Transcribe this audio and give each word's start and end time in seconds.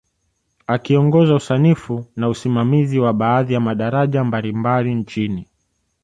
Akiongoza 0.67 1.35
usanifu 1.35 2.05
na 2.15 2.29
usimamizi 2.29 2.99
wa 2.99 3.13
baadhi 3.13 3.53
ya 3.53 3.59
madaraja 3.59 4.23
mbalimbali 4.23 4.95
nchini 4.95 5.47